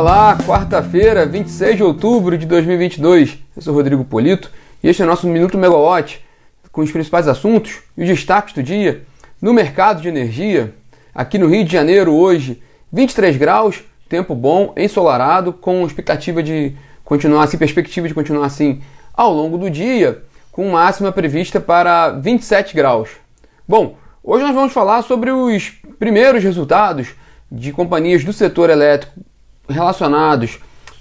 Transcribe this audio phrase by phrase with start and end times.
[0.00, 3.36] Olá, quarta-feira, 26 de outubro de 2022.
[3.56, 4.48] Eu sou Rodrigo Polito
[4.80, 6.24] e este é o nosso Minuto Megawatt
[6.70, 9.02] com os principais assuntos e os destaques do dia.
[9.42, 10.72] No mercado de energia,
[11.12, 17.42] aqui no Rio de Janeiro hoje, 23 graus, tempo bom, ensolarado, com expectativa de continuar
[17.42, 18.80] assim, perspectiva de continuar assim
[19.12, 20.22] ao longo do dia,
[20.52, 23.10] com máxima prevista para 27 graus.
[23.66, 27.08] Bom, hoje nós vamos falar sobre os primeiros resultados
[27.50, 29.27] de companhias do setor elétrico
[29.68, 30.58] relacionados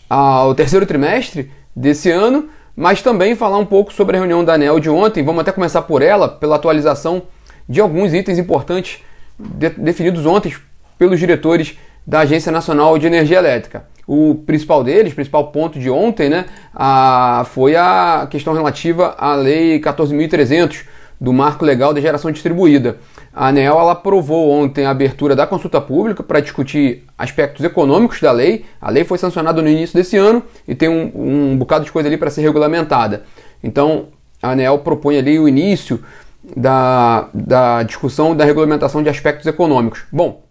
[0.10, 4.80] ao terceiro trimestre desse ano, mas também falar um pouco sobre a reunião da ANEL
[4.80, 5.24] de ontem.
[5.24, 7.24] Vamos até começar por ela, pela atualização
[7.68, 9.00] de alguns itens importantes
[9.38, 10.54] de, definidos ontem
[10.98, 13.86] pelos diretores da Agência Nacional de Energia Elétrica.
[14.08, 19.82] O principal deles, principal ponto de ontem, né, a, foi a questão relativa à Lei
[19.82, 20.86] 14.300
[21.20, 22.98] do Marco Legal de Geração Distribuída.
[23.34, 28.32] A ANEL ela aprovou ontem a abertura da consulta pública para discutir aspectos econômicos da
[28.32, 28.66] lei.
[28.82, 32.10] A lei foi sancionada no início desse ano e tem um, um bocado de coisa
[32.10, 33.24] ali para ser regulamentada.
[33.64, 34.08] Então,
[34.42, 36.04] a ANEL propõe ali o início
[36.56, 40.04] da, da discussão da regulamentação de aspectos econômicos.
[40.12, 40.44] Bom,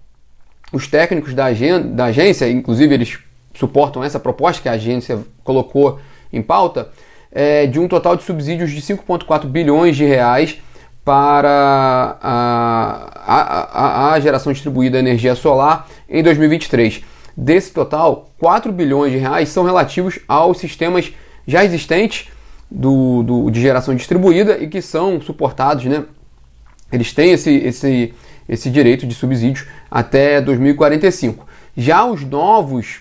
[0.72, 1.46] os técnicos da,
[1.84, 3.18] da agência, inclusive eles
[3.54, 5.98] suportam essa proposta que a agência colocou
[6.32, 6.90] em pauta,
[7.32, 10.58] é, de um total de subsídios de 5,4 bilhões de reais
[11.04, 12.65] para a,
[13.34, 17.02] a, a, geração distribuída de energia solar em 2023.
[17.36, 21.12] Desse total, 4 bilhões de reais são relativos aos sistemas
[21.46, 22.28] já existentes
[22.70, 26.04] do, do, de geração distribuída e que são suportados, né?
[26.90, 28.14] Eles têm esse, esse,
[28.48, 31.46] esse direito de subsídios até 2045.
[31.76, 33.00] Já os novos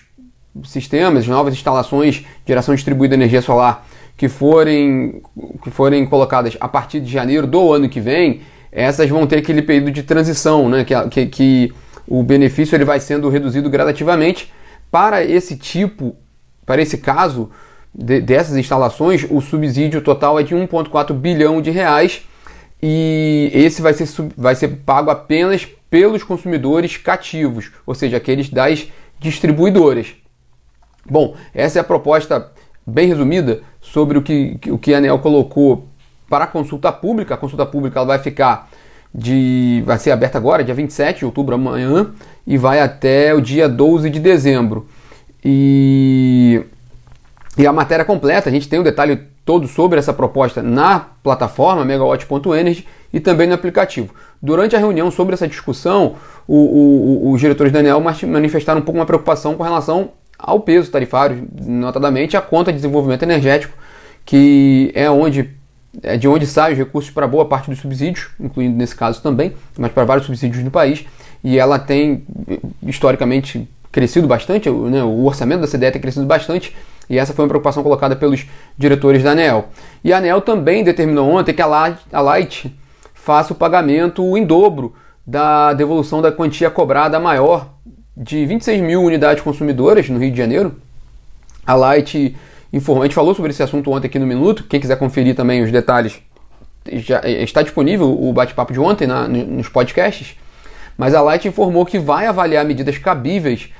[0.64, 5.22] sistemas, as novas instalações de geração distribuída de energia solar que forem,
[5.62, 8.40] que forem colocadas a partir de janeiro do ano que vem,
[8.76, 10.84] essas vão ter aquele período de transição, né?
[10.84, 11.72] que, que, que
[12.06, 14.52] o benefício ele vai sendo reduzido gradativamente.
[14.90, 16.14] Para esse tipo,
[16.66, 17.50] para esse caso
[17.94, 22.26] de, dessas instalações, o subsídio total é de 1,4 bilhão de reais
[22.82, 24.06] e esse vai ser,
[24.36, 30.14] vai ser pago apenas pelos consumidores cativos, ou seja, aqueles das distribuidoras.
[31.08, 32.52] Bom, essa é a proposta
[32.86, 35.88] bem resumida sobre o que, o que a ANEL colocou
[36.28, 37.34] para a consulta pública.
[37.34, 38.68] A consulta pública ela vai ficar
[39.16, 39.82] de.
[39.86, 42.10] vai ser aberta agora, dia 27 de outubro, amanhã,
[42.46, 44.86] e vai até o dia 12 de dezembro.
[45.42, 46.62] E,
[47.56, 50.98] e a matéria completa, a gente tem o um detalhe todo sobre essa proposta na
[51.22, 54.12] plataforma megawatt.energy e também no aplicativo.
[54.42, 56.16] Durante a reunião sobre essa discussão,
[56.46, 60.90] o, o, os diretores da ANEL manifestaram um pouco uma preocupação com relação ao peso
[60.90, 63.76] tarifário, notadamente a conta de desenvolvimento energético,
[64.24, 65.50] que é onde
[66.18, 69.90] de onde saem os recursos para boa parte dos subsídios, incluindo nesse caso também, mas
[69.92, 71.04] para vários subsídios no país,
[71.42, 72.24] e ela tem
[72.82, 76.76] historicamente crescido bastante, né, o orçamento da CDE tem crescido bastante,
[77.08, 78.44] e essa foi uma preocupação colocada pelos
[78.76, 79.68] diretores da ANEL.
[80.02, 82.74] E a ANEL também determinou ontem que a Light
[83.14, 84.94] faça o pagamento em dobro
[85.26, 87.70] da devolução da quantia cobrada maior
[88.16, 90.74] de 26 mil unidades consumidoras no Rio de Janeiro.
[91.66, 92.36] A Light
[92.76, 94.64] informou, a gente falou sobre esse assunto ontem aqui no Minuto.
[94.64, 96.20] Quem quiser conferir também os detalhes,
[96.92, 100.36] já está disponível o bate-papo de ontem na, nos podcasts.
[100.96, 103.70] Mas a Light informou que vai avaliar medidas cabíveis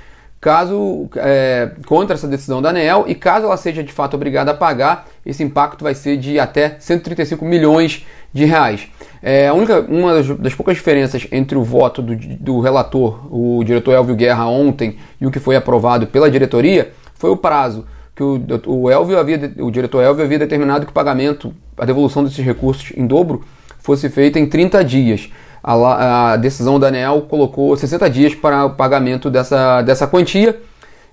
[0.40, 4.54] caso é, contra essa decisão da ANEEL e caso ela seja de fato obrigada a
[4.54, 8.86] pagar, esse impacto vai ser de até 135 milhões de reais.
[9.22, 13.64] É, a única, uma das, das, poucas diferenças entre o voto do, do, relator, o
[13.64, 17.86] diretor Elvio Guerra, ontem e o que foi aprovado pela diretoria foi o prazo
[18.16, 22.24] que o, o, Elvio havia, o diretor Elvio havia determinado que o pagamento, a devolução
[22.24, 23.44] desses recursos em dobro
[23.78, 25.30] fosse feita em 30 dias.
[25.62, 30.58] A, a decisão da ANEL colocou 60 dias para o pagamento dessa, dessa quantia.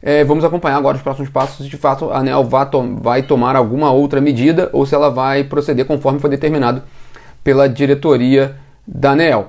[0.02, 2.68] É, vamos acompanhar agora os próximos passos se de fato a ANEL vai,
[3.02, 6.84] vai tomar alguma outra medida ou se ela vai proceder conforme foi determinado
[7.44, 8.56] pela diretoria
[8.88, 9.48] da ANEL.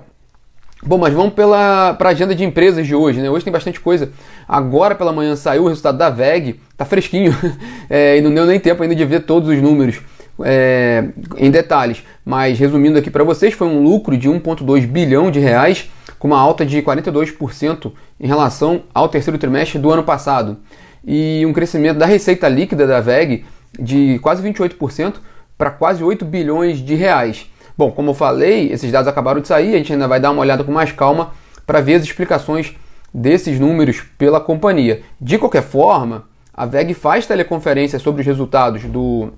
[0.86, 3.30] Bom, mas vamos para a agenda de empresas de hoje, né?
[3.30, 4.12] Hoje tem bastante coisa.
[4.46, 7.34] Agora pela manhã saiu o resultado da VEG, tá fresquinho,
[7.88, 10.02] é, e não deu nem tempo ainda de ver todos os números
[10.44, 11.08] é,
[11.38, 12.04] em detalhes.
[12.22, 15.88] Mas resumindo aqui para vocês, foi um lucro de 1,2 bilhão de reais,
[16.19, 17.90] com uma alta de 42%
[18.20, 20.58] em relação ao terceiro trimestre do ano passado.
[21.02, 23.46] E um crescimento da receita líquida da VEG
[23.80, 25.14] de quase 28%
[25.56, 27.46] para quase 8 bilhões de reais.
[27.76, 30.41] Bom, como eu falei, esses dados acabaram de sair, a gente ainda vai dar uma
[30.41, 31.32] olhada com mais calma
[31.67, 32.75] para ver as explicações
[33.12, 35.03] desses números pela companhia.
[35.21, 39.31] De qualquer forma, a VEG faz teleconferência sobre os resultados do,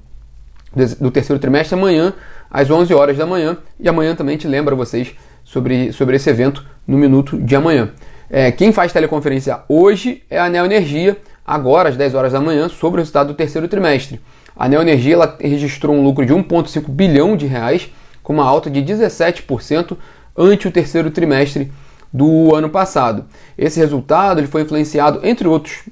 [1.01, 2.13] do terceiro trimestre amanhã,
[2.51, 6.65] às 11 horas da manhã, e amanhã também te lembra vocês sobre, sobre esse evento
[6.87, 7.91] no minuto de amanhã.
[8.29, 11.17] É, quem faz teleconferência hoje é a Neo Energia,
[11.47, 14.21] agora às 10 horas da manhã, sobre o resultado do terceiro trimestre.
[14.57, 17.93] A Neoenergia ela registrou um lucro de 1,5 bilhão de reais,
[18.27, 19.97] com uma alta de 17%
[20.37, 21.71] ante o terceiro trimestre
[22.13, 23.27] do ano passado.
[23.57, 25.85] Esse resultado ele foi influenciado, entre outros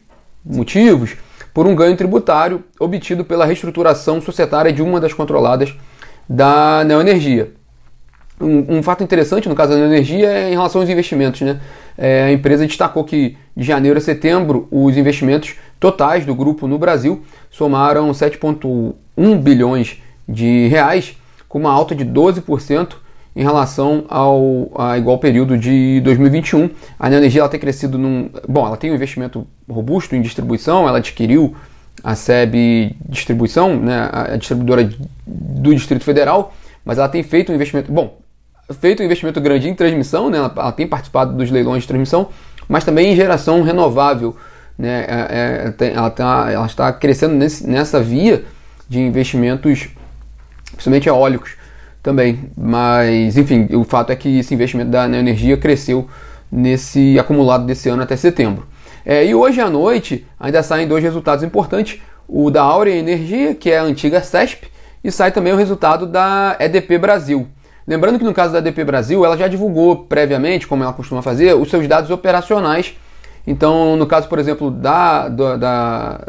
[0.45, 1.15] motivos,
[1.55, 5.77] por um ganho tributário obtido pela reestruturação societária de uma das controladas
[6.29, 7.53] da Neoenergia.
[8.41, 11.41] Um, um, fato interessante no caso da Neoenergia é em relação aos investimentos.
[11.41, 11.61] Né?
[11.97, 16.81] É, a empresa destacou que de janeiro a setembro os investimentos totais do grupo no
[16.81, 21.17] Brasil somaram 7,1 bilhões de reais,
[21.55, 22.95] com uma alta de 12%
[23.37, 26.69] em relação ao a igual período de 2021.
[26.99, 28.29] A Neoenergia ela tem crescido num.
[28.49, 31.55] Bom, ela tem um investimento robusto em distribuição, ela adquiriu
[32.03, 34.91] a SEB Distribuição, né, a distribuidora
[35.25, 36.53] do Distrito Federal,
[36.85, 37.93] mas ela tem feito um investimento.
[37.93, 38.19] Bom,
[38.81, 42.31] feito um investimento grande em transmissão, né, ela, ela tem participado dos leilões de transmissão,
[42.69, 44.37] mas também em geração renovável.
[44.77, 48.45] Né, é, é, ela, tá, ela está crescendo nesse, nessa via
[48.89, 49.89] de investimentos,
[50.75, 51.53] principalmente eólicos
[52.03, 52.51] também.
[52.57, 56.09] Mas, enfim, o fato é que esse investimento da energia cresceu
[56.51, 58.67] nesse acumulado desse ano até setembro.
[59.05, 63.71] É, e hoje à noite ainda saem dois resultados importantes: o da Aurea Energia, que
[63.71, 64.69] é a antiga CESP,
[65.03, 67.47] e sai também o resultado da EDP Brasil.
[67.87, 71.55] Lembrando que no caso da EDP Brasil, ela já divulgou previamente, como ela costuma fazer,
[71.55, 72.95] os seus dados operacionais.
[73.47, 76.21] Então, no caso, por exemplo, da, da, da,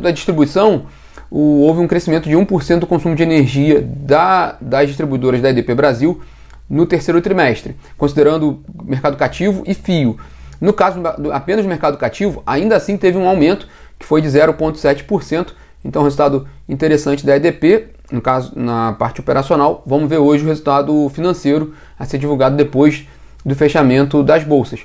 [0.00, 0.86] da distribuição,
[1.30, 5.74] o, houve um crescimento de 1% do consumo de energia da, das distribuidoras da EDP
[5.74, 6.20] Brasil
[6.68, 10.18] no terceiro trimestre, considerando mercado cativo e fio.
[10.60, 11.00] No caso
[11.32, 13.68] apenas do mercado cativo, ainda assim teve um aumento
[13.98, 15.48] que foi de 0,7%.
[15.84, 19.82] Então, resultado interessante da EDP, no caso na parte operacional.
[19.86, 23.06] Vamos ver hoje o resultado financeiro a ser divulgado depois
[23.44, 24.80] do fechamento das bolsas.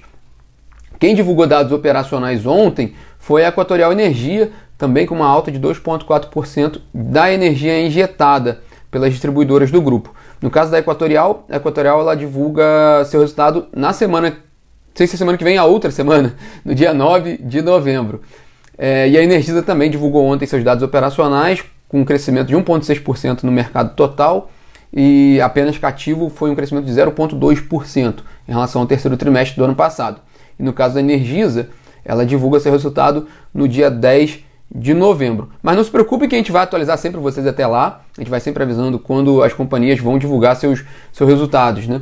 [1.00, 4.52] Quem divulgou dados operacionais ontem foi a Equatorial Energia,
[4.82, 10.12] também com uma alta de 2,4% da energia injetada pelas distribuidoras do grupo.
[10.42, 14.38] No caso da Equatorial, a Equatorial ela divulga seu resultado na semana,
[14.96, 16.36] sei se é semana que vem, a outra semana,
[16.66, 18.24] no dia 9 de novembro.
[18.76, 23.44] É, e a Energisa também divulgou ontem seus dados operacionais, com um crescimento de 1,6%
[23.44, 24.50] no mercado total
[24.92, 28.16] e apenas cativo foi um crescimento de 0,2%
[28.48, 30.22] em relação ao terceiro trimestre do ano passado.
[30.60, 31.70] E no caso da Energisa,
[32.04, 35.50] ela divulga seu resultado no dia 10 de novembro.
[35.62, 38.02] Mas não se preocupe que a gente vai atualizar sempre vocês até lá.
[38.18, 42.02] A gente vai sempre avisando quando as companhias vão divulgar seus, seus resultados, né?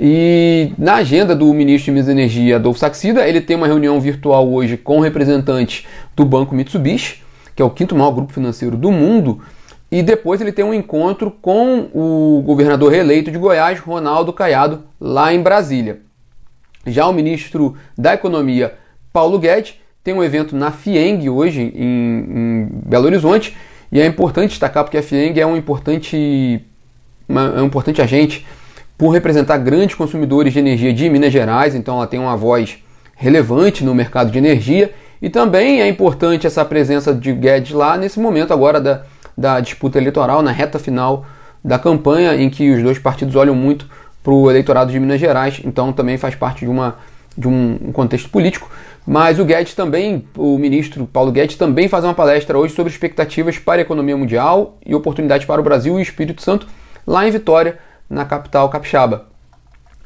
[0.00, 4.00] E na agenda do ministro de Minas e Energia, Adolfo Saxida, ele tem uma reunião
[4.00, 7.22] virtual hoje com representantes do Banco Mitsubishi,
[7.54, 9.40] que é o quinto maior grupo financeiro do mundo,
[9.90, 15.34] e depois ele tem um encontro com o governador reeleito de Goiás, Ronaldo Caiado, lá
[15.34, 16.00] em Brasília.
[16.86, 18.74] Já o ministro da Economia,
[19.12, 19.74] Paulo Guedes,
[20.08, 23.54] tem um evento na FIENG hoje em, em Belo Horizonte
[23.92, 26.64] e é importante destacar porque a FIENG é um importante,
[27.28, 28.46] uma, é um importante agente
[28.96, 32.78] por representar grandes consumidores de energia de Minas Gerais, então ela tem uma voz
[33.16, 38.18] relevante no mercado de energia e também é importante essa presença de Guedes lá nesse
[38.18, 39.02] momento agora da,
[39.36, 41.26] da disputa eleitoral, na reta final
[41.62, 43.86] da campanha, em que os dois partidos olham muito
[44.22, 46.96] para o eleitorado de Minas Gerais, então também faz parte de, uma,
[47.36, 48.70] de um contexto político.
[49.10, 53.58] Mas o Guedes também, o ministro Paulo Guedes também faz uma palestra hoje sobre expectativas
[53.58, 56.66] para a economia mundial e oportunidades para o Brasil e o Espírito Santo,
[57.06, 59.28] lá em Vitória, na capital capixaba.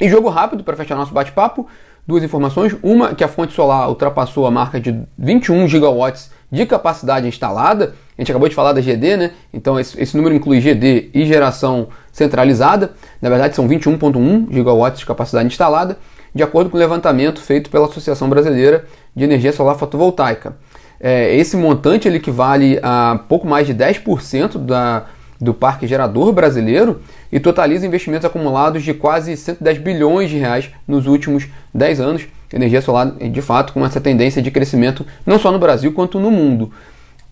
[0.00, 1.66] E jogo rápido para fechar nosso bate-papo,
[2.06, 2.76] duas informações.
[2.80, 7.97] Uma, que a fonte solar ultrapassou a marca de 21 gigawatts de capacidade instalada.
[8.16, 9.32] A gente acabou de falar da GD, né?
[9.52, 12.92] Então esse, esse número inclui GD e geração centralizada.
[13.21, 15.99] Na verdade, são 21,1 gigawatts de capacidade instalada
[16.35, 18.85] de acordo com o levantamento feito pela Associação Brasileira
[19.15, 20.57] de Energia Solar Fotovoltaica.
[20.99, 25.07] É, esse montante ele equivale a pouco mais de 10% da,
[25.41, 31.07] do parque gerador brasileiro e totaliza investimentos acumulados de quase 110 bilhões de reais nos
[31.07, 32.23] últimos 10 anos.
[32.53, 36.31] Energia solar, de fato, com essa tendência de crescimento não só no Brasil quanto no
[36.31, 36.71] mundo.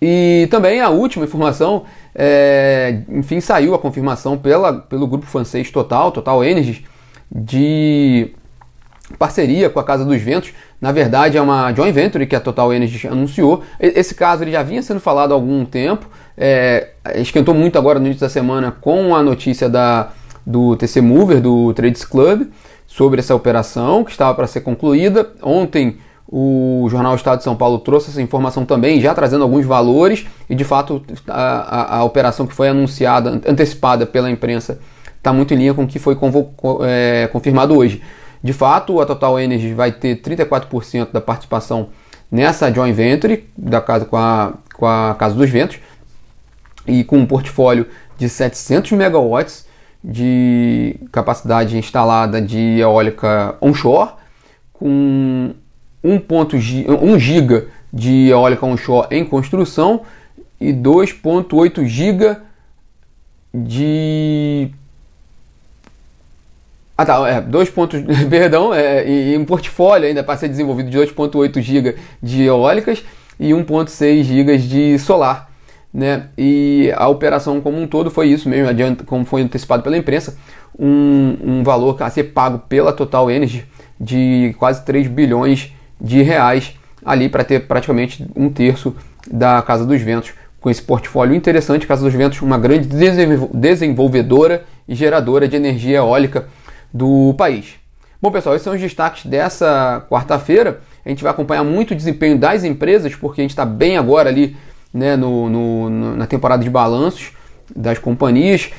[0.02, 6.10] E também a última informação, é, enfim, saiu a confirmação pela, pelo grupo francês Total,
[6.10, 6.82] Total Energies,
[7.30, 8.32] de
[9.18, 10.52] parceria com a Casa dos Ventos.
[10.80, 13.62] Na verdade, é uma joint venture que a Total Energy anunciou.
[13.78, 16.06] Esse caso ele já vinha sendo falado há algum tempo.
[16.36, 20.10] É, esquentou muito agora no início da semana com a notícia da,
[20.46, 22.48] do TC Mover, do Trades Club,
[22.86, 25.28] sobre essa operação que estava para ser concluída.
[25.42, 25.98] Ontem
[26.32, 30.54] o Jornal Estado de São Paulo trouxe essa informação também, já trazendo alguns valores, e
[30.54, 34.78] de fato a, a, a operação que foi anunciada, antecipada pela imprensa,
[35.18, 36.16] está muito em linha com o que foi
[36.82, 38.00] é, confirmado hoje.
[38.42, 41.90] De fato, a Total Energy vai ter 34% da participação
[42.30, 45.78] nessa joint venture da casa com a, com a Casa dos Ventos
[46.86, 49.66] e com um portfólio de 700 megawatts
[50.02, 54.12] de capacidade instalada de eólica onshore,
[54.72, 55.54] com
[56.02, 60.02] 1, giga de eólica onshore em construção
[60.58, 62.42] e 2.8 giga
[63.52, 64.70] de
[67.00, 70.90] ah tá, é, 2 pontos, perdão, é, e, e um portfólio ainda para ser desenvolvido
[70.90, 73.02] de 2.8 GB de eólicas
[73.38, 75.48] e 1.6 GB de solar.
[75.92, 76.26] Né?
[76.36, 80.36] E a operação como um todo foi isso mesmo, adianta, como foi antecipado pela imprensa,
[80.78, 83.64] um, um valor a ser pago pela Total Energy
[83.98, 88.94] de quase 3 bilhões de reais ali para ter praticamente um terço
[89.30, 91.86] da Casa dos Ventos com esse portfólio interessante.
[91.86, 92.88] Casa dos Ventos, uma grande
[93.54, 96.46] desenvolvedora e geradora de energia eólica
[96.92, 97.74] do país.
[98.20, 100.80] Bom, pessoal, esses são os destaques dessa quarta-feira.
[101.04, 104.28] A gente vai acompanhar muito o desempenho das empresas, porque a gente está bem agora
[104.28, 104.56] ali
[104.92, 107.32] né, no, no, na temporada de balanços
[107.74, 108.70] das companhias,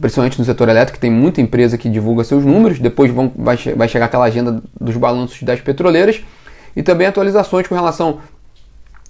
[0.00, 3.88] principalmente no setor elétrico, tem muita empresa que divulga seus números, depois vão, vai, vai
[3.88, 6.22] chegar aquela agenda dos balanços das petroleiras
[6.74, 8.20] e também atualizações com relação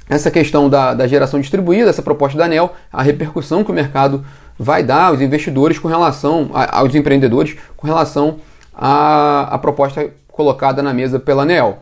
[0.08, 3.74] a essa questão da, da geração distribuída, essa proposta da ANEL, a repercussão que o
[3.74, 4.24] mercado
[4.58, 8.36] vai dar aos investidores com relação, a, aos empreendedores com relação
[8.74, 11.78] à, à proposta colocada na mesa pela ANEL.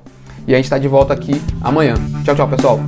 [0.46, 1.94] E a gente está de volta aqui amanhã.
[2.24, 2.80] Tchau, tchau, pessoal.